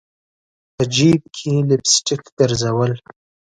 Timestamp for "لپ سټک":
1.67-2.21